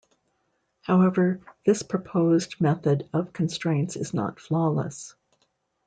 [0.81, 5.13] However, this purposed method of constraints is not flawless.